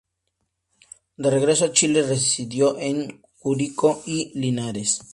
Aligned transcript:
De 1.21 1.29
regreso 1.29 1.65
a 1.65 1.71
Chile, 1.73 2.01
residió 2.01 2.75
en 2.79 3.21
Curicó 3.39 4.01
y 4.07 4.31
Linares. 4.33 4.99